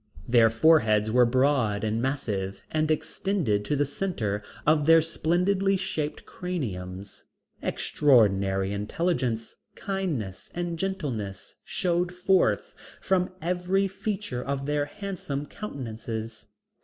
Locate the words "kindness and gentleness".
9.75-11.53